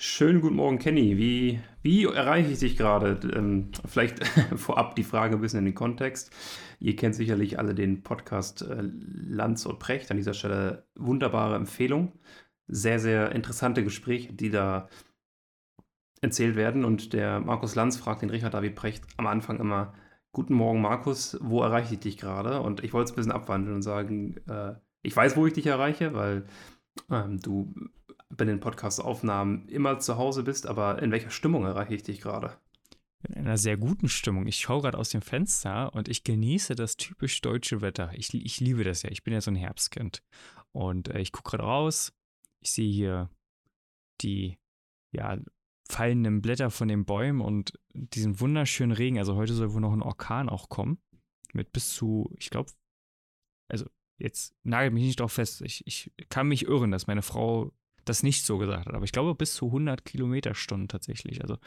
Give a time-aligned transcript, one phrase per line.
[0.00, 1.18] Schönen guten Morgen, Kenny.
[1.18, 3.18] Wie, wie erreiche ich dich gerade?
[3.34, 4.24] Ähm, vielleicht
[4.56, 6.30] vorab die Frage ein bisschen in den Kontext.
[6.78, 10.12] Ihr kennt sicherlich alle den Podcast äh, Lanz und Precht.
[10.12, 12.12] An dieser Stelle wunderbare Empfehlung.
[12.68, 14.88] Sehr, sehr interessante Gespräche, die da
[16.20, 16.84] erzählt werden.
[16.84, 19.94] Und der Markus Lanz fragt den Richard David Precht am Anfang immer:
[20.30, 22.60] Guten Morgen, Markus, wo erreiche ich dich gerade?
[22.60, 25.66] Und ich wollte es ein bisschen abwandeln und sagen: äh, Ich weiß, wo ich dich
[25.66, 26.46] erreiche, weil
[27.10, 27.74] ähm, du
[28.30, 32.58] bei den Podcast-Aufnahmen immer zu Hause bist, aber in welcher Stimmung erreiche ich dich gerade?
[33.28, 34.46] In einer sehr guten Stimmung.
[34.46, 38.12] Ich schaue gerade aus dem Fenster und ich genieße das typisch deutsche Wetter.
[38.14, 39.10] Ich, ich liebe das ja.
[39.10, 40.22] Ich bin ja so ein Herbstkind.
[40.72, 42.12] Und äh, ich gucke gerade raus.
[42.60, 43.30] Ich sehe hier
[44.20, 44.58] die
[45.10, 45.38] ja,
[45.90, 49.18] fallenden Blätter von den Bäumen und diesen wunderschönen Regen.
[49.18, 50.98] Also heute soll wohl noch ein Orkan auch kommen.
[51.52, 52.70] Mit bis zu, ich glaube,
[53.68, 53.86] also
[54.18, 55.62] jetzt nagelt mich nicht drauf fest.
[55.62, 57.72] Ich, ich kann mich irren, dass meine Frau
[58.08, 58.94] das nicht so gesagt hat.
[58.94, 61.42] Aber ich glaube bis zu 100 Kilometerstunden tatsächlich.
[61.42, 61.58] Also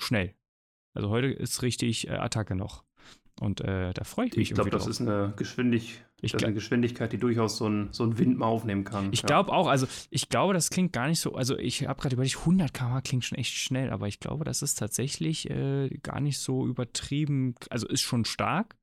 [0.00, 0.34] schnell.
[0.94, 2.84] Also heute ist richtig äh, Attacke noch.
[3.40, 4.50] Und äh, da freue ich mich.
[4.50, 8.04] Ich glaube, das ist eine, Geschwindig das ist eine Geschwindigkeit, die durchaus so ein, so
[8.04, 9.12] ein Wind mal aufnehmen kann.
[9.12, 9.26] Ich ja.
[9.26, 12.38] glaube auch, also ich glaube, das klingt gar nicht so, also ich habe gerade überlegt,
[12.38, 16.38] 100 km klingt schon echt schnell, aber ich glaube, das ist tatsächlich äh, gar nicht
[16.38, 18.76] so übertrieben, also ist schon stark,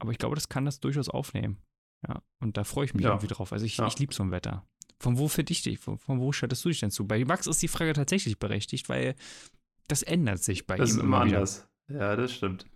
[0.00, 1.58] aber ich glaube, das kann das durchaus aufnehmen.
[2.06, 3.10] Ja, und da freue ich mich ja.
[3.10, 3.52] irgendwie drauf.
[3.52, 3.86] Also ich, ja.
[3.86, 4.64] ich liebe so ein Wetter.
[5.00, 7.06] Von wo für dich, von, von wo schaltest du dich denn zu?
[7.06, 9.14] Bei Max ist die Frage tatsächlich berechtigt, weil
[9.86, 11.68] das ändert sich bei das ihm ist immer anders.
[11.88, 12.66] Ja, das stimmt.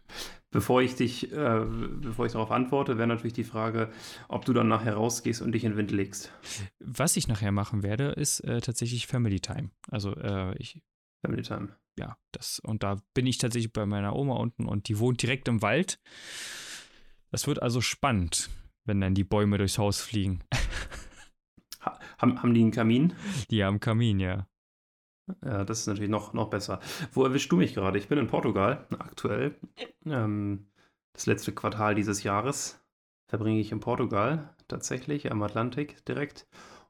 [0.50, 1.64] Bevor ich dich, äh,
[2.00, 3.90] bevor ich darauf antworte, wäre natürlich die Frage,
[4.28, 6.32] ob du dann nachher rausgehst und dich in den Wind legst.
[6.78, 9.70] Was ich nachher machen werde, ist äh, tatsächlich Family Time.
[9.90, 10.82] Also äh, ich.
[11.24, 11.68] Family Time.
[11.98, 15.48] Ja, das, und da bin ich tatsächlich bei meiner Oma unten und die wohnt direkt
[15.48, 15.98] im Wald.
[17.30, 18.50] Das wird also spannend,
[18.84, 20.42] wenn dann die Bäume durchs Haus fliegen.
[22.22, 23.14] Haben, haben die einen Kamin?
[23.50, 24.46] Die haben einen Kamin, ja.
[25.44, 26.78] Ja, das ist natürlich noch, noch besser.
[27.12, 27.98] Wo erwischst du mich gerade?
[27.98, 29.56] Ich bin in Portugal aktuell.
[30.06, 30.66] Ähm,
[31.14, 32.80] das letzte Quartal dieses Jahres
[33.26, 36.46] verbringe ich in Portugal tatsächlich am Atlantik direkt.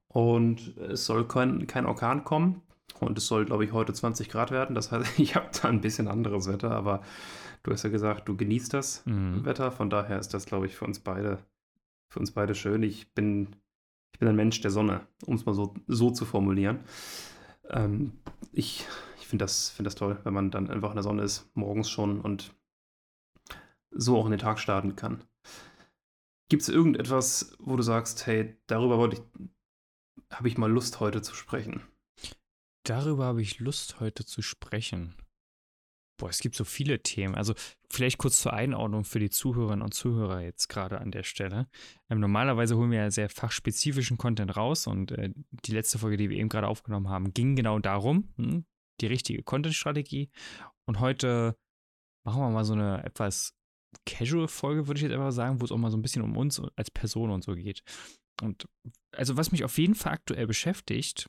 [0.08, 2.60] Und es soll kein, kein Orkan kommen.
[3.00, 4.74] Und es soll, glaube ich, heute 20 Grad werden.
[4.74, 7.00] Das heißt, ich habe da ein bisschen anderes Wetter, aber
[7.62, 9.46] du hast ja gesagt, du genießt das mhm.
[9.46, 9.72] Wetter.
[9.72, 11.38] Von daher ist das, glaube ich, für uns beide,
[12.10, 12.82] für uns beide schön.
[12.82, 13.56] Ich bin
[14.12, 16.80] ich bin ein Mensch der Sonne, um es mal so, so zu formulieren.
[17.70, 18.12] Ähm,
[18.52, 18.86] ich
[19.22, 21.88] ich finde das, find das toll, wenn man dann einfach in der Sonne ist, morgens
[21.88, 22.54] schon und
[23.90, 25.24] so auch in den Tag starten kann.
[26.48, 31.22] Gibt es irgendetwas, wo du sagst, hey, darüber wollte ich, habe ich mal Lust heute
[31.22, 31.82] zu sprechen?
[32.84, 35.14] Darüber habe ich Lust heute zu sprechen.
[36.22, 37.34] Boah, es gibt so viele Themen.
[37.34, 37.52] Also
[37.90, 41.66] vielleicht kurz zur Einordnung für die Zuhörerinnen und Zuhörer jetzt gerade an der Stelle.
[42.08, 46.30] Ähm, normalerweise holen wir ja sehr fachspezifischen Content raus und äh, die letzte Folge, die
[46.30, 48.64] wir eben gerade aufgenommen haben, ging genau darum, hm,
[49.00, 50.30] die richtige Content-Strategie.
[50.86, 51.56] Und heute
[52.24, 53.56] machen wir mal so eine etwas
[54.06, 56.62] Casual-Folge, würde ich jetzt einfach sagen, wo es auch mal so ein bisschen um uns
[56.76, 57.82] als Person und so geht.
[58.40, 58.68] Und
[59.10, 61.28] also was mich auf jeden Fall aktuell beschäftigt,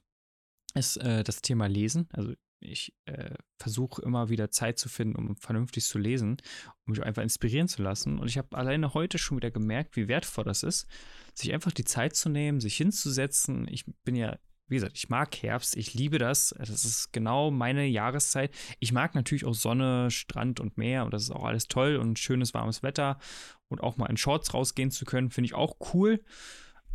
[0.75, 2.07] ist äh, das Thema Lesen.
[2.11, 6.37] Also ich äh, versuche immer wieder Zeit zu finden, um vernünftig zu lesen,
[6.85, 8.19] um mich einfach inspirieren zu lassen.
[8.19, 10.87] Und ich habe alleine heute schon wieder gemerkt, wie wertvoll das ist,
[11.33, 13.67] sich einfach die Zeit zu nehmen, sich hinzusetzen.
[13.69, 14.37] Ich bin ja,
[14.67, 16.55] wie gesagt, ich mag Herbst, ich liebe das.
[16.57, 18.53] Das ist genau meine Jahreszeit.
[18.79, 22.19] Ich mag natürlich auch Sonne, Strand und Meer und das ist auch alles toll und
[22.19, 23.19] schönes warmes Wetter
[23.67, 26.23] und auch mal in Shorts rausgehen zu können, finde ich auch cool.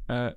[0.07, 0.33] Äh,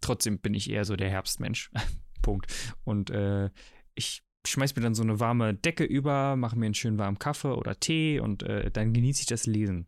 [0.00, 1.70] trotzdem bin ich eher so der Herbstmensch.
[2.22, 2.52] Punkt.
[2.84, 3.50] Und äh,
[3.94, 7.54] ich schmeiß mir dann so eine warme Decke über, mache mir einen schönen warmen Kaffee
[7.54, 9.86] oder Tee und äh, dann genieße ich das Lesen.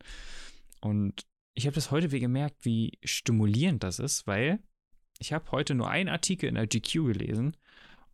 [0.81, 4.59] Und ich habe das heute wieder gemerkt, wie stimulierend das ist, weil
[5.19, 7.55] ich habe heute nur einen Artikel in der GQ gelesen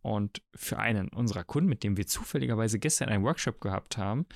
[0.02, 4.26] und für einen unserer Kunden, mit dem wir zufälligerweise gestern einen Workshop gehabt haben,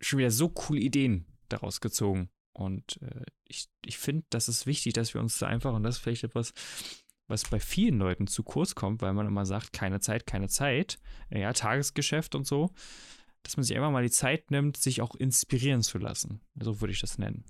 [0.00, 2.30] schon wieder so coole Ideen daraus gezogen.
[2.52, 5.96] Und äh, ich, ich finde, das ist wichtig, dass wir uns da einfach, und das
[5.96, 6.52] ist vielleicht etwas,
[7.28, 10.98] was bei vielen Leuten zu kurz kommt, weil man immer sagt, keine Zeit, keine Zeit,
[11.30, 12.70] ja, Tagesgeschäft und so,
[13.42, 16.40] dass man sich einfach mal die Zeit nimmt, sich auch inspirieren zu lassen.
[16.58, 17.44] So würde ich das nennen.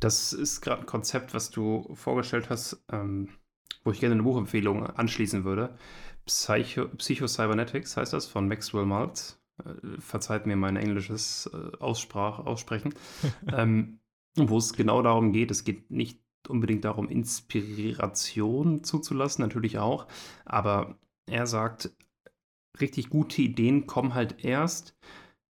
[0.00, 3.28] Das ist gerade ein Konzept, was du vorgestellt hast, ähm,
[3.84, 5.78] wo ich gerne eine Buchempfehlung anschließen würde.
[6.26, 9.40] Psycho, Psycho-Cybernetics heißt das von Maxwell Maltz.
[9.64, 12.94] Äh, verzeiht mir mein englisches äh, Aussprach, Aussprechen.
[13.52, 14.00] ähm,
[14.36, 20.06] wo es genau darum geht, es geht nicht unbedingt darum, Inspiration zuzulassen, natürlich auch.
[20.44, 21.90] Aber er sagt,
[22.80, 24.96] richtig gute Ideen kommen halt erst,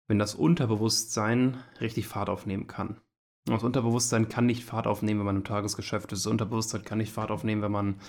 [0.08, 3.00] wenn das Unterbewusstsein richtig Fahrt aufnehmen kann.
[3.46, 6.24] Das Unterbewusstsein kann nicht Fahrt aufnehmen, wenn man im Tagesgeschäft ist.
[6.24, 8.00] Das Unterbewusstsein kann nicht Fahrt aufnehmen, wenn man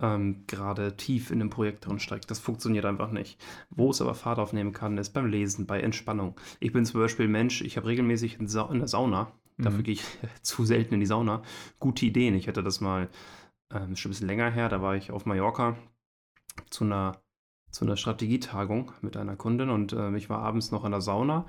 [0.00, 2.30] ähm, gerade tief in einem Projekt drin steckt.
[2.30, 3.38] Das funktioniert einfach nicht.
[3.70, 6.40] Wo es aber Fahrt aufnehmen kann, ist beim Lesen, bei Entspannung.
[6.58, 9.64] Ich bin zum Beispiel Mensch, ich habe regelmäßig in, der Sauna, mhm.
[9.64, 10.04] dafür gehe ich
[10.42, 11.42] zu selten in die Sauna,
[11.78, 12.34] gute Ideen.
[12.34, 13.08] Ich hatte das mal
[13.72, 15.76] ähm, schon ein bisschen länger her, da war ich auf Mallorca
[16.70, 17.22] zu einer,
[17.70, 21.46] zu einer Strategietagung mit einer Kundin und äh, ich war abends noch in der Sauna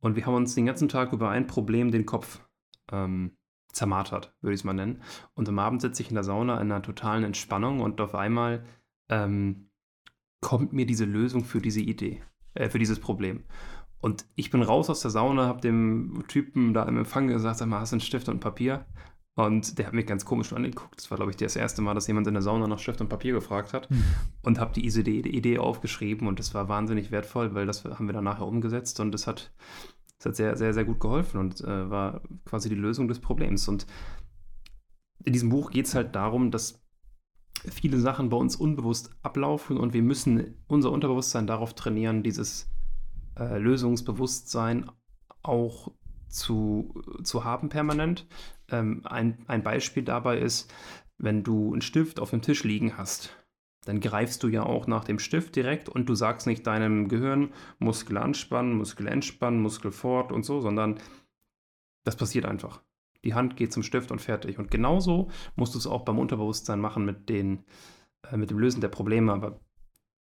[0.00, 2.40] und wir haben uns den ganzen Tag über ein Problem den Kopf
[2.90, 3.36] ähm,
[3.72, 5.02] zermartert, würde ich es mal nennen.
[5.34, 8.64] Und am Abend sitze ich in der Sauna in einer totalen Entspannung und auf einmal
[9.08, 9.70] ähm,
[10.40, 12.22] kommt mir diese Lösung für diese Idee,
[12.54, 13.44] äh, für dieses Problem.
[14.06, 17.66] Und ich bin raus aus der Sauna, habe dem Typen da im Empfang gesagt, sag
[17.66, 18.86] mal, hast du einen Stift und Papier?
[19.34, 20.96] Und der hat mich ganz komisch angeguckt.
[20.96, 23.08] Das war, glaube ich, das erste Mal, dass jemand in der Sauna nach Stift und
[23.08, 23.90] Papier gefragt hat.
[23.90, 24.04] Hm.
[24.42, 28.06] Und habe die Idee, die Idee aufgeschrieben und das war wahnsinnig wertvoll, weil das haben
[28.06, 29.52] wir dann nachher umgesetzt und das hat
[30.18, 33.66] das hat sehr, sehr, sehr gut geholfen und äh, war quasi die Lösung des Problems.
[33.66, 33.88] Und
[35.24, 36.80] in diesem Buch geht es halt darum, dass
[37.68, 42.70] viele Sachen bei uns unbewusst ablaufen und wir müssen unser Unterbewusstsein darauf trainieren, dieses
[43.38, 44.90] äh, Lösungsbewusstsein
[45.42, 45.92] auch
[46.28, 48.26] zu, zu haben permanent.
[48.68, 50.72] Ähm, ein, ein Beispiel dabei ist,
[51.18, 53.36] wenn du einen Stift auf dem Tisch liegen hast
[53.86, 57.52] dann greifst du ja auch nach dem Stift direkt und du sagst nicht deinem Gehirn
[57.78, 60.98] Muskel anspannen, Muskel entspannen, Muskel fort und so, sondern
[62.04, 62.82] das passiert einfach.
[63.24, 64.58] Die Hand geht zum Stift und fertig.
[64.58, 67.64] Und genauso musst du es auch beim Unterbewusstsein machen mit, den,
[68.30, 69.32] äh, mit dem Lösen der Probleme.
[69.32, 69.60] Aber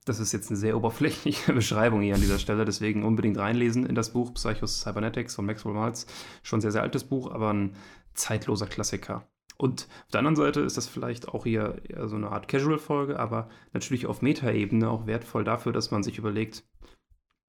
[0.05, 2.63] das ist jetzt eine sehr oberflächliche Beschreibung hier an dieser Stelle.
[2.63, 6.05] Deswegen unbedingt reinlesen in das Buch Psychos Cybernetics von Maxwell Maltz.
[6.43, 7.75] Schon sehr, sehr altes Buch, aber ein
[8.13, 9.27] zeitloser Klassiker.
[9.57, 13.49] Und auf der anderen Seite ist das vielleicht auch hier so eine Art Casual-Folge, aber
[13.73, 16.65] natürlich auf Metaebene auch wertvoll dafür, dass man sich überlegt,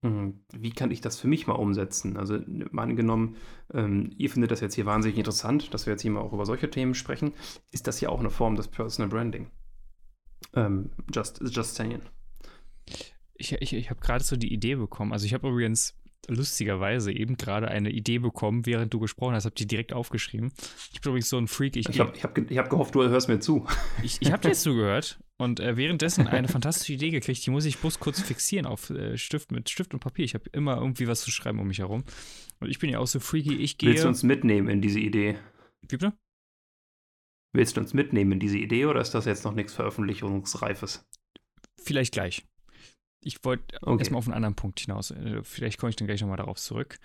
[0.05, 2.17] hm, wie kann ich das für mich mal umsetzen?
[2.17, 3.37] Also mal angenommen,
[3.75, 6.47] ähm, ihr findet das jetzt hier wahnsinnig interessant, dass wir jetzt hier mal auch über
[6.47, 7.33] solche Themen sprechen,
[7.73, 9.51] ist das ja auch eine Form des Personal Branding.
[10.55, 12.03] Ähm, just, just saying.
[13.35, 15.13] Ich, ich, ich habe gerade so die Idee bekommen.
[15.13, 15.95] Also ich habe übrigens
[16.29, 19.45] lustigerweise eben gerade eine Idee bekommen, während du gesprochen hast.
[19.45, 20.53] Hab die direkt aufgeschrieben.
[20.93, 21.77] Ich bin übrigens so ein Freak.
[21.77, 23.67] Ich, ich habe hab, hab gehofft, du hörst mir zu.
[24.03, 27.45] Ich, ich habe dir jetzt zugehört und äh, währenddessen eine fantastische Idee gekriegt.
[27.45, 30.25] Die muss ich bloß kurz fixieren auf äh, Stift mit Stift und Papier.
[30.25, 32.05] Ich habe immer irgendwie was zu schreiben um mich herum.
[32.61, 33.57] Und ich bin ja auch so freaky.
[33.57, 33.91] Ich gehe.
[33.91, 35.39] Willst du uns mitnehmen in diese Idee?
[35.81, 36.13] Wie bitte?
[37.53, 41.07] Willst du uns mitnehmen in diese Idee oder ist das jetzt noch nichts Veröffentlichungsreifes?
[41.83, 42.45] Vielleicht gleich
[43.21, 43.99] ich wollte okay.
[43.99, 45.11] erstmal auf einen anderen Punkt hinaus.
[45.11, 46.99] Äh, vielleicht komme ich dann gleich nochmal darauf zurück.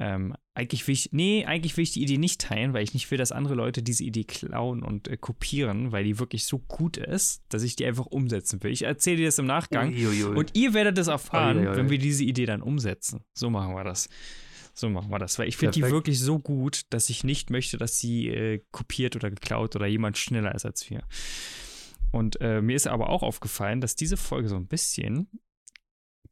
[0.00, 3.10] Ähm, eigentlich will ich, nee, eigentlich will ich die Idee nicht teilen, weil ich nicht
[3.10, 6.96] will, dass andere Leute diese Idee klauen und äh, kopieren, weil die wirklich so gut
[6.96, 8.70] ist, dass ich die einfach umsetzen will.
[8.70, 10.36] Ich erzähle dir das im Nachgang Uiuiui.
[10.36, 11.76] und ihr werdet es erfahren, Uiuiui.
[11.76, 13.24] wenn wir diese Idee dann umsetzen.
[13.34, 14.08] So machen wir das.
[14.72, 17.78] So machen wir das, weil ich finde die wirklich so gut, dass ich nicht möchte,
[17.78, 21.02] dass sie äh, kopiert oder geklaut oder jemand schneller ist als wir.
[22.12, 25.28] Und äh, mir ist aber auch aufgefallen, dass diese Folge so ein bisschen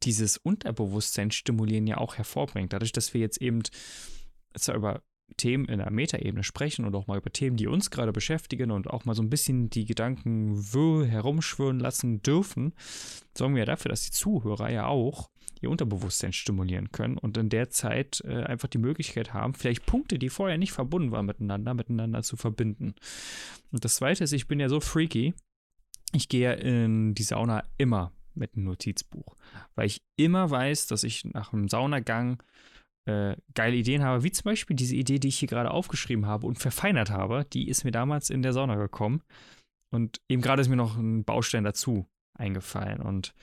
[0.03, 2.73] dieses Unterbewusstsein stimulieren ja auch hervorbringt.
[2.73, 3.63] Dadurch, dass wir jetzt eben
[4.55, 5.01] zwar über
[5.35, 8.89] Themen in der Metaebene sprechen und auch mal über Themen, die uns gerade beschäftigen und
[8.89, 12.73] auch mal so ein bisschen die Gedanken herumschwirren lassen dürfen,
[13.37, 15.29] sorgen wir ja dafür, dass die Zuhörer ja auch
[15.61, 20.19] ihr Unterbewusstsein stimulieren können und in der Zeit äh, einfach die Möglichkeit haben, vielleicht Punkte,
[20.19, 22.93] die vorher nicht verbunden waren miteinander, miteinander zu verbinden.
[23.71, 25.33] Und das Zweite ist, ich bin ja so freaky,
[26.13, 29.35] ich gehe in die Sauna immer mit einem Notizbuch.
[29.75, 32.41] Weil ich immer weiß, dass ich nach einem Saunagang
[33.05, 36.45] äh, geile Ideen habe, wie zum Beispiel diese Idee, die ich hier gerade aufgeschrieben habe
[36.45, 39.21] und verfeinert habe, die ist mir damals in der Sauna gekommen.
[39.91, 42.07] Und eben gerade ist mir noch ein Baustein dazu
[42.37, 43.01] eingefallen.
[43.01, 43.33] Und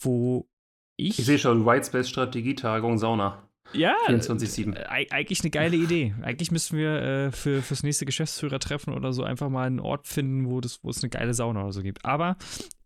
[0.00, 0.48] wo
[0.96, 1.18] ich.
[1.18, 3.47] Ich sehe schon, Whitespace Strategietagung Sauna.
[3.72, 4.74] Ja, 24-7.
[4.74, 6.14] Äh, eigentlich eine geile Idee.
[6.22, 10.48] Eigentlich müssten wir äh, für, fürs nächste Geschäftsführertreffen oder so einfach mal einen Ort finden,
[10.48, 12.04] wo, das, wo es eine geile Sauna oder so gibt.
[12.04, 12.36] Aber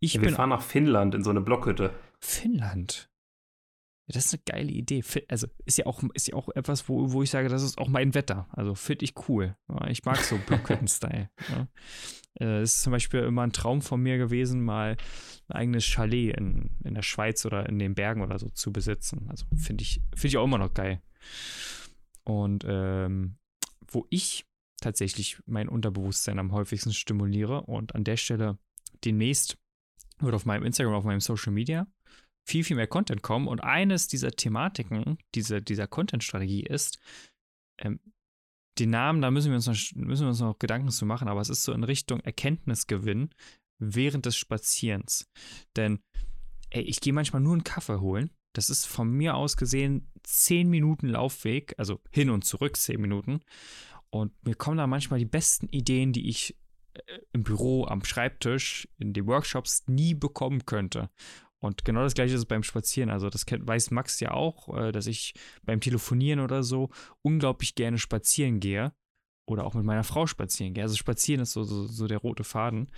[0.00, 0.32] ich ja, wir bin.
[0.32, 1.90] Wir fahren nach Finnland in so eine Blockhütte.
[2.20, 3.08] Finnland?
[4.08, 5.02] Das ist eine geile Idee.
[5.28, 7.88] Also ist ja auch, ist ja auch etwas, wo, wo ich sage, das ist auch
[7.88, 8.48] mein Wetter.
[8.50, 9.56] Also finde ich cool.
[9.88, 11.30] Ich mag so Blockhütten-Style.
[11.48, 11.68] ja.
[12.40, 14.96] Äh, es ist zum Beispiel immer ein Traum von mir gewesen, mal
[15.48, 19.28] ein eigenes Chalet in, in der Schweiz oder in den Bergen oder so zu besitzen.
[19.28, 21.00] Also finde ich, find ich auch immer noch geil.
[22.24, 23.36] Und ähm,
[23.86, 24.46] wo ich
[24.80, 28.58] tatsächlich mein Unterbewusstsein am häufigsten stimuliere und an der Stelle
[29.04, 29.58] demnächst
[30.18, 31.86] wird auf meinem Instagram, auf meinem Social Media
[32.44, 33.48] viel, viel mehr Content kommen.
[33.48, 36.98] Und eines dieser Thematiken, diese, dieser Content-Strategie ist,
[37.78, 38.00] ähm,
[38.78, 41.40] die Namen, da müssen wir, uns noch, müssen wir uns noch Gedanken zu machen, aber
[41.40, 43.30] es ist so in Richtung Erkenntnisgewinn
[43.78, 45.28] während des Spazierens.
[45.76, 46.00] Denn
[46.70, 48.30] ey, ich gehe manchmal nur einen Kaffee holen.
[48.54, 53.40] Das ist von mir aus gesehen 10 Minuten Laufweg, also hin und zurück 10 Minuten.
[54.10, 56.56] Und mir kommen da manchmal die besten Ideen, die ich
[56.94, 61.10] äh, im Büro, am Schreibtisch, in den Workshops nie bekommen könnte.
[61.62, 63.08] Und genau das gleiche ist beim Spazieren.
[63.08, 66.90] Also, das weiß Max ja auch, äh, dass ich beim Telefonieren oder so
[67.22, 68.92] unglaublich gerne spazieren gehe.
[69.46, 70.82] Oder auch mit meiner Frau spazieren gehe.
[70.82, 72.90] Also, spazieren ist so, so, so der rote Faden.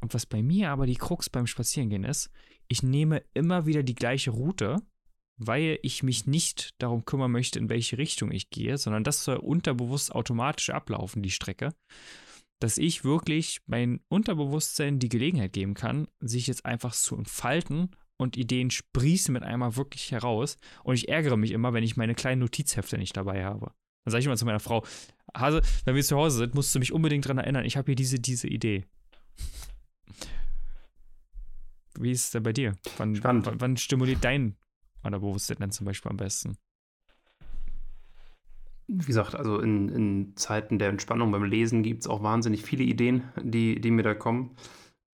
[0.00, 2.30] Und was bei mir aber die Krux beim Spazierengehen ist,
[2.68, 4.76] ich nehme immer wieder die gleiche Route,
[5.36, 9.38] weil ich mich nicht darum kümmern möchte, in welche Richtung ich gehe, sondern das soll
[9.38, 11.74] unterbewusst automatisch ablaufen, die Strecke
[12.58, 18.36] dass ich wirklich mein Unterbewusstsein die Gelegenheit geben kann, sich jetzt einfach zu entfalten und
[18.36, 20.56] Ideen sprießen mit einmal wirklich heraus.
[20.82, 23.72] Und ich ärgere mich immer, wenn ich meine kleinen Notizhefte nicht dabei habe.
[24.04, 24.84] Dann sage ich immer zu meiner Frau,
[25.36, 27.96] Hase, wenn wir zu Hause sind, musst du mich unbedingt daran erinnern, ich habe hier
[27.96, 28.86] diese, diese Idee.
[31.98, 32.76] Wie ist es denn bei dir?
[32.96, 34.56] Wann, wann, wann stimuliert dein
[35.02, 36.56] Unterbewusstsein denn zum Beispiel am besten?
[38.88, 42.84] Wie gesagt, also in, in Zeiten der Entspannung beim Lesen gibt es auch wahnsinnig viele
[42.84, 44.56] Ideen, die, die mir da kommen.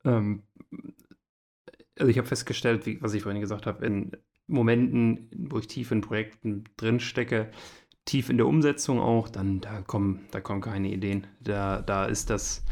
[0.05, 0.45] Ähm,
[1.99, 4.13] also ich habe festgestellt, wie, was ich vorhin gesagt habe, in
[4.47, 7.51] Momenten, wo ich tief in Projekten drin stecke,
[8.05, 11.27] tief in der Umsetzung auch, dann da kommen, da kommen keine Ideen.
[11.41, 12.65] Da, da ist das,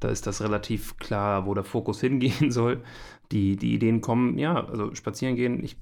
[0.00, 2.82] da ist das relativ klar, wo der Fokus hingehen soll.
[3.30, 5.62] Die, die Ideen kommen, ja, also spazieren gehen.
[5.62, 5.76] Ich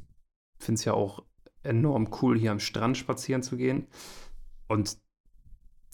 [0.58, 1.24] finde es ja auch
[1.62, 3.86] enorm cool, hier am Strand spazieren zu gehen.
[4.68, 4.98] Und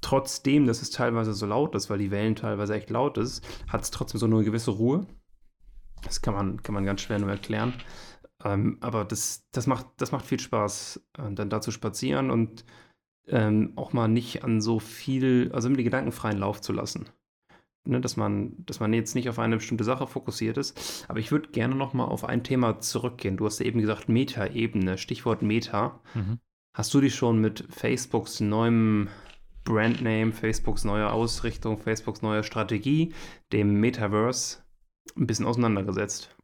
[0.01, 3.83] trotzdem, dass es teilweise so laut ist, weil die Wellen teilweise echt laut ist, hat
[3.83, 5.07] es trotzdem so eine gewisse Ruhe.
[6.03, 7.75] Das kann man, kann man ganz schwer nur erklären.
[8.45, 12.65] Ähm, aber das, das, macht, das macht viel Spaß, äh, dann da zu spazieren und
[13.29, 17.09] ähm, auch mal nicht an so viel, also immer die Gedanken freien Lauf zu lassen.
[17.85, 21.05] Ne, dass, man, dass man jetzt nicht auf eine bestimmte Sache fokussiert ist.
[21.09, 23.37] Aber ich würde gerne noch mal auf ein Thema zurückgehen.
[23.37, 26.01] Du hast ja eben gesagt, Meta-Ebene, Stichwort Meta.
[26.15, 26.39] Mhm.
[26.75, 29.09] Hast du dich schon mit Facebooks neuem
[29.65, 33.13] Brandname, Facebooks neuer Ausrichtung, Facebooks neuer Strategie,
[33.53, 34.63] dem Metaverse,
[35.15, 36.35] ein bisschen auseinandergesetzt?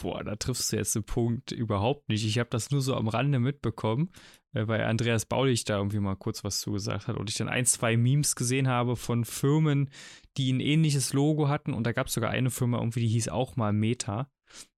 [0.00, 2.24] Boah, da triffst du jetzt den Punkt überhaupt nicht.
[2.24, 4.10] Ich habe das nur so am Rande mitbekommen,
[4.54, 7.66] äh, weil Andreas Baulich da irgendwie mal kurz was zugesagt hat und ich dann ein,
[7.66, 9.90] zwei Memes gesehen habe von Firmen,
[10.38, 13.28] die ein ähnliches Logo hatten und da gab es sogar eine Firma irgendwie, die hieß
[13.28, 14.30] auch mal Meta.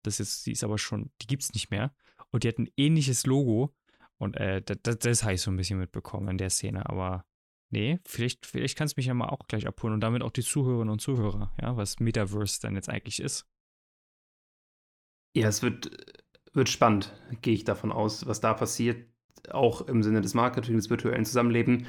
[0.02, 1.94] Das ist, die ist aber schon, die gibt es nicht mehr.
[2.32, 3.72] Und die hat ein ähnliches Logo
[4.18, 6.88] und äh, das, das habe ich so ein bisschen mitbekommen in der Szene.
[6.90, 7.26] Aber
[7.70, 10.44] nee, vielleicht, vielleicht kannst du mich ja mal auch gleich abholen und damit auch die
[10.44, 13.46] Zuhörerinnen und Zuhörer, ja, was Metaverse dann jetzt eigentlich ist.
[15.36, 15.92] Ja, es wird,
[16.54, 19.10] wird spannend, gehe ich davon aus, was da passiert.
[19.52, 21.86] Auch im Sinne des Marketing, des virtuellen Zusammenlebens,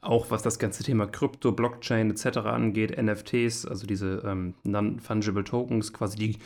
[0.00, 2.38] auch was das ganze Thema Krypto, Blockchain etc.
[2.38, 6.38] angeht, NFTs, also diese ähm, Non-Fungible Tokens, quasi die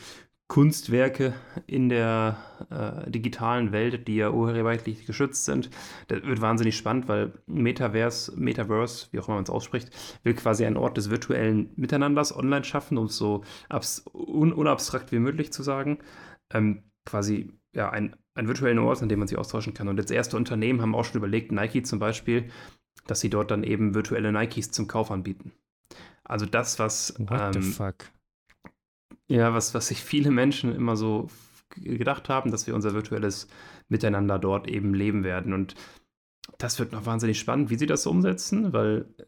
[0.49, 1.35] Kunstwerke
[1.67, 2.37] in der
[2.71, 5.69] äh, digitalen Welt, die ja urheberrechtlich geschützt sind.
[6.07, 9.91] Das wird wahnsinnig spannend, weil Metaverse, Metaverse, wie auch immer man es ausspricht,
[10.23, 13.43] will quasi einen Ort des virtuellen Miteinanders online schaffen, um es so
[14.11, 15.99] un unabstrakt wie möglich zu sagen.
[16.51, 19.87] Ähm, quasi ja, ein, einen virtuellen Ort, an dem man sich austauschen kann.
[19.87, 22.49] Und jetzt erste Unternehmen haben auch schon überlegt, Nike zum Beispiel,
[23.05, 25.51] dass sie dort dann eben virtuelle Nikes zum Kauf anbieten.
[26.23, 27.13] Also das, was.
[27.19, 28.05] What ähm, the fuck?
[29.29, 31.29] Ja, was, was sich viele Menschen immer so
[31.75, 33.47] gedacht haben, dass wir unser virtuelles
[33.87, 35.53] Miteinander dort eben leben werden.
[35.53, 35.75] Und
[36.57, 39.23] das wird noch wahnsinnig spannend, wie sie das umsetzen, weil äh,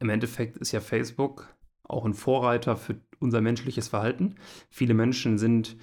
[0.00, 4.36] im Endeffekt ist ja Facebook auch ein Vorreiter für unser menschliches Verhalten.
[4.70, 5.76] Viele Menschen sind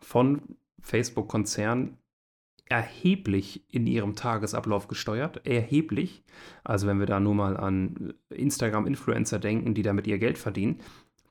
[0.00, 0.42] von
[0.80, 1.96] Facebook-Konzern
[2.68, 5.46] erheblich in ihrem Tagesablauf gesteuert.
[5.46, 6.22] Erheblich.
[6.64, 10.80] Also wenn wir da nur mal an Instagram-Influencer denken, die damit ihr Geld verdienen,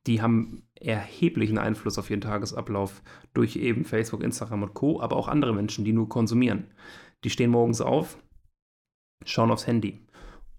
[0.08, 3.02] die haben erheblichen Einfluss auf ihren Tagesablauf
[3.34, 6.68] durch eben Facebook, Instagram und Co., aber auch andere Menschen, die nur konsumieren.
[7.24, 8.18] Die stehen morgens auf,
[9.26, 10.06] schauen aufs Handy.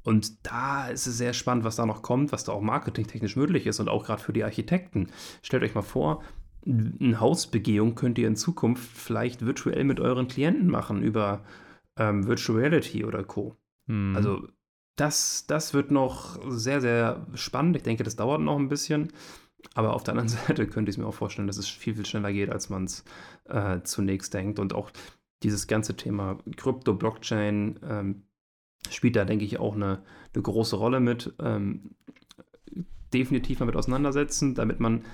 [0.03, 3.67] Und da ist es sehr spannend, was da noch kommt, was da auch marketingtechnisch möglich
[3.67, 5.09] ist und auch gerade für die Architekten.
[5.43, 6.23] Stellt euch mal vor,
[6.65, 11.45] eine Hausbegehung könnt ihr in Zukunft vielleicht virtuell mit euren Klienten machen über
[11.97, 13.57] ähm, Virtual Reality oder Co.
[13.89, 14.15] Hm.
[14.17, 14.49] Also
[14.97, 17.77] das, das wird noch sehr, sehr spannend.
[17.77, 19.13] Ich denke, das dauert noch ein bisschen.
[19.75, 22.33] Aber auf der anderen Seite könnte ich mir auch vorstellen, dass es viel, viel schneller
[22.33, 23.05] geht, als man es
[23.45, 24.59] äh, zunächst denkt.
[24.59, 24.91] Und auch
[25.43, 28.23] dieses ganze Thema Krypto, Blockchain ähm,
[28.91, 30.03] spielt da, denke ich, auch eine,
[30.35, 31.35] eine große Rolle mit.
[31.41, 31.91] Ähm,
[33.13, 35.05] definitiv damit auseinandersetzen, damit man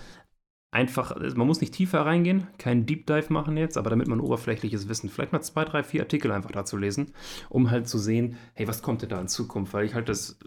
[0.73, 4.21] einfach, also man muss nicht tiefer reingehen, keinen Deep Dive machen jetzt, aber damit man
[4.21, 7.13] oberflächliches Wissen, vielleicht mal zwei, drei, vier Artikel einfach dazu lesen,
[7.51, 9.75] um halt zu sehen, hey, was kommt denn da in Zukunft?
[9.75, 10.39] Weil ich halt das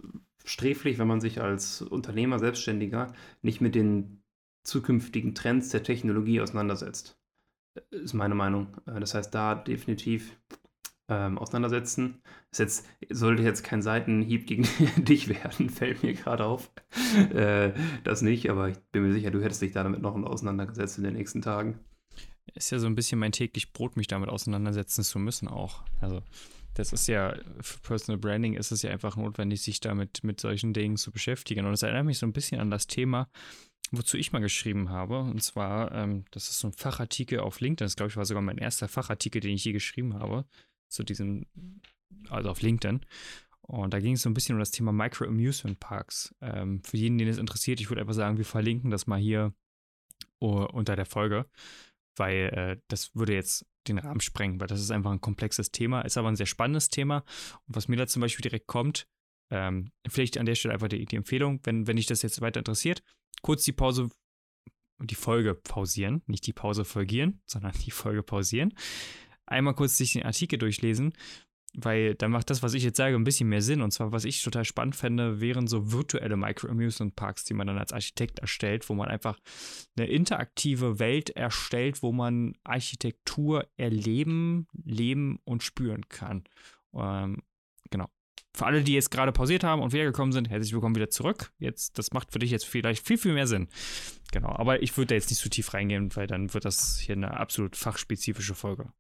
[0.44, 3.13] sträflich, wenn man sich als Unternehmer, Selbstständiger
[3.44, 4.24] nicht mit den
[4.63, 7.20] zukünftigen Trends der Technologie auseinandersetzt.
[7.91, 8.75] Ist meine Meinung.
[8.88, 10.36] Äh, das heißt, da definitiv
[11.07, 12.21] ähm, auseinandersetzen.
[12.50, 16.71] Das jetzt, sollte jetzt kein Seitenhieb gegen dich werden, fällt mir gerade auf.
[17.33, 20.97] Äh, das nicht, aber ich bin mir sicher, du hättest dich da damit noch auseinandergesetzt
[20.97, 21.79] in den nächsten Tagen.
[22.53, 25.83] Ist ja so ein bisschen mein täglich Brot, mich damit auseinandersetzen zu müssen auch.
[26.01, 26.21] Also
[26.75, 30.74] das ist ja, für Personal Branding ist es ja einfach notwendig, sich damit mit solchen
[30.74, 31.65] Dingen zu beschäftigen.
[31.65, 33.29] Und es erinnert mich so ein bisschen an das Thema,
[33.91, 35.19] wozu ich mal geschrieben habe.
[35.19, 37.85] Und zwar, ähm, das ist so ein Fachartikel auf LinkedIn.
[37.85, 40.45] Das, glaube ich, war sogar mein erster Fachartikel, den ich je geschrieben habe.
[40.96, 41.46] Zu diesem,
[42.30, 43.02] also auf LinkedIn.
[43.62, 46.34] Und da ging es so ein bisschen um das Thema Micro-Amusement Parks.
[46.42, 49.54] Ähm, für jeden, den es interessiert, ich würde einfach sagen, wir verlinken das mal hier
[50.40, 51.48] unter der Folge,
[52.18, 56.02] weil äh, das würde jetzt den Rahmen sprengen, weil das ist einfach ein komplexes Thema,
[56.02, 57.24] ist aber ein sehr spannendes Thema.
[57.68, 59.08] Und was mir da zum Beispiel direkt kommt,
[59.52, 62.60] ähm, vielleicht an der Stelle einfach die, die Empfehlung, wenn, wenn dich das jetzt weiter
[62.60, 63.04] interessiert,
[63.42, 64.10] kurz die Pause
[64.98, 68.74] und die Folge pausieren, nicht die Pause folgieren, sondern die Folge pausieren.
[69.46, 71.14] Einmal kurz sich den Artikel durchlesen,
[71.75, 73.82] weil dann macht das, was ich jetzt sage, ein bisschen mehr Sinn.
[73.82, 77.94] Und zwar, was ich total spannend fände, wären so virtuelle Micro-Amusement-Parks, die man dann als
[77.94, 79.40] Architekt erstellt, wo man einfach
[79.98, 86.44] eine interaktive Welt erstellt, wo man Architektur erleben, leben und spüren kann.
[86.94, 87.44] Ähm,
[87.92, 88.10] genau
[88.56, 91.52] für alle, die jetzt gerade pausiert haben und wiedergekommen sind, herzlich willkommen wieder zurück.
[91.60, 93.68] Jetzt, das macht für dich jetzt vielleicht viel, viel mehr Sinn.
[94.32, 97.16] Genau, aber ich würde da jetzt nicht zu tief reingehen, weil dann wird das hier
[97.16, 98.92] eine absolut fachspezifische Folge.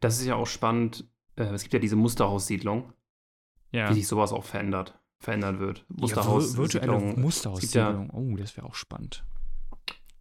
[0.00, 1.08] Das ist ja auch spannend.
[1.36, 2.92] Äh, es gibt ja diese Musterhaussiedlung,
[3.72, 3.90] ja.
[3.90, 5.84] wie sich sowas auch verändert, verändern wird.
[5.88, 8.06] Musterhaus ja, virtuelle Musterhaussiedlung.
[8.06, 9.24] Ja, oh, das wäre auch spannend.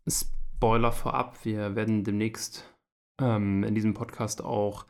[0.08, 2.74] Spoiler vorab, wir werden demnächst
[3.20, 4.86] ähm, in diesem Podcast auch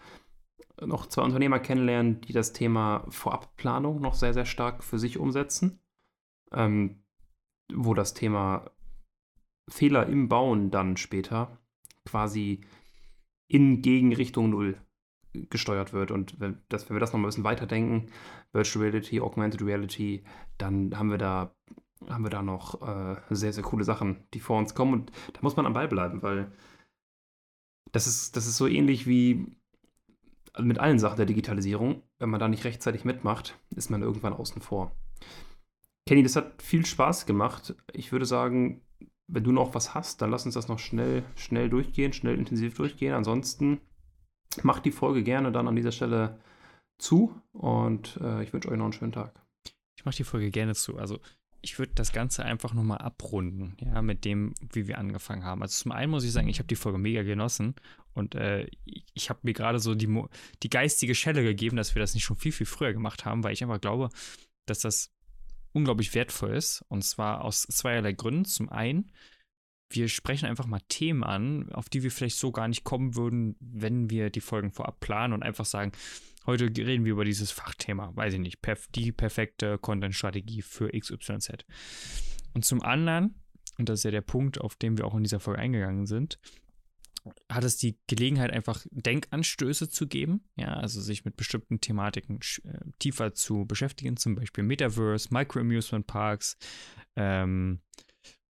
[0.80, 5.80] noch zwei Unternehmer kennenlernen, die das Thema Vorabplanung noch sehr, sehr stark für sich umsetzen.
[6.54, 7.04] Ähm,
[7.74, 8.72] wo das Thema
[9.70, 11.58] Fehler im Bauen dann später
[12.06, 12.62] quasi
[13.48, 14.78] in Gegenrichtung Null
[15.50, 16.12] gesteuert wird.
[16.12, 18.08] Und wenn, das, wenn wir das noch mal ein bisschen weiterdenken,
[18.52, 20.24] Virtual Reality, Augmented Reality,
[20.58, 21.56] dann haben wir da,
[22.10, 24.94] haben wir da noch äh, sehr, sehr coole Sachen, die vor uns kommen.
[24.94, 26.52] Und da muss man am Ball bleiben, weil
[27.92, 29.46] das ist, das ist so ähnlich wie
[30.60, 34.62] mit allen Sachen der Digitalisierung, wenn man da nicht rechtzeitig mitmacht, ist man irgendwann außen
[34.62, 34.92] vor.
[36.08, 37.76] Kenny, das hat viel Spaß gemacht.
[37.94, 38.82] Ich würde sagen,
[39.28, 42.76] wenn du noch was hast, dann lass uns das noch schnell, schnell durchgehen, schnell intensiv
[42.76, 43.14] durchgehen.
[43.14, 43.82] Ansonsten
[44.64, 46.40] macht die Folge gerne dann an dieser Stelle
[46.98, 49.40] zu und äh, ich wünsche euch noch einen schönen Tag.
[49.98, 50.98] Ich mache die Folge gerne zu.
[50.98, 51.20] Also
[51.62, 55.62] ich würde das Ganze einfach nochmal abrunden, ja, mit dem, wie wir angefangen haben.
[55.62, 57.76] Also zum einen muss ich sagen, ich habe die Folge mega genossen
[58.14, 58.68] und äh,
[59.14, 60.24] ich habe mir gerade so die,
[60.64, 63.54] die geistige Schelle gegeben, dass wir das nicht schon viel, viel früher gemacht haben, weil
[63.54, 64.10] ich einfach glaube,
[64.66, 65.12] dass das
[65.74, 66.84] unglaublich wertvoll ist.
[66.90, 68.46] Und zwar aus zweierlei Gründen.
[68.46, 69.12] Zum einen,
[69.90, 73.56] wir sprechen einfach mal Themen an, auf die wir vielleicht so gar nicht kommen würden,
[73.60, 75.92] wenn wir die Folgen vorab planen und einfach sagen,
[76.46, 81.66] heute reden wir über dieses Fachthema, weiß ich nicht, perf die perfekte Content-Strategie für XYZ.
[82.54, 83.36] Und zum anderen,
[83.78, 86.40] und das ist ja der Punkt, auf den wir auch in dieser Folge eingegangen sind,
[87.52, 92.80] hat es die Gelegenheit, einfach Denkanstöße zu geben, ja, also sich mit bestimmten Thematiken äh,
[93.00, 96.58] tiefer zu beschäftigen, zum Beispiel Metaverse, Micro-Amusement Parks,
[97.16, 97.82] ähm,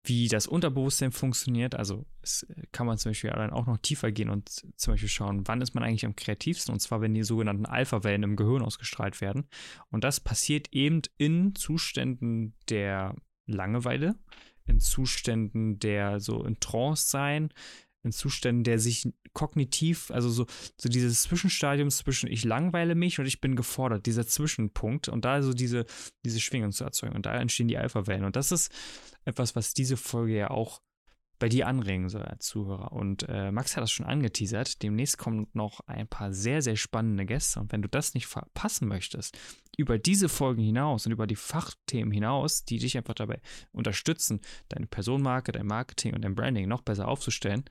[0.07, 1.75] wie das Unterbewusstsein funktioniert.
[1.75, 5.09] Also es äh, kann man zum Beispiel dann auch noch tiefer gehen und zum Beispiel
[5.09, 8.61] schauen, wann ist man eigentlich am kreativsten und zwar, wenn die sogenannten Alpha-Wellen im Gehirn
[8.61, 9.47] ausgestrahlt werden.
[9.89, 13.15] Und das passiert eben in Zuständen der
[13.47, 14.15] Langeweile,
[14.65, 17.49] in Zuständen der so in Trance sein,
[18.05, 20.45] in Zuständen der sich kognitiv, also so,
[20.77, 25.41] so dieses Zwischenstadium zwischen ich langweile mich und ich bin gefordert, dieser Zwischenpunkt und da
[25.41, 25.85] so diese,
[26.23, 27.15] diese Schwingung zu erzeugen.
[27.15, 28.23] Und da entstehen die Alpha-Wellen.
[28.23, 28.71] Und das ist
[29.25, 30.81] etwas, was diese Folge ja auch
[31.39, 32.91] bei dir anregen soll als Zuhörer.
[32.91, 34.81] Und äh, Max hat das schon angeteasert.
[34.81, 37.59] Demnächst kommen noch ein paar sehr, sehr spannende Gäste.
[37.59, 39.37] Und wenn du das nicht verpassen möchtest,
[39.77, 44.87] über diese Folgen hinaus und über die Fachthemen hinaus, die dich einfach dabei unterstützen, deine
[44.87, 47.65] Personenmarke, dein Marketing und dein Branding noch besser aufzustellen,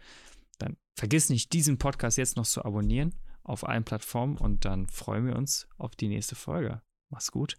[0.59, 5.27] dann vergiss nicht, diesen Podcast jetzt noch zu abonnieren auf allen Plattformen und dann freuen
[5.27, 6.83] wir uns auf die nächste Folge.
[7.11, 7.57] Mach's gut.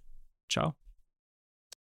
[0.50, 0.76] Ciao.